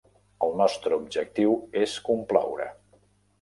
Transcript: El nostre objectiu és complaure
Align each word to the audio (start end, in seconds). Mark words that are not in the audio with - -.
El 0.45 0.53
nostre 0.61 0.97
objectiu 1.01 1.53
és 1.83 1.95
complaure 2.09 2.67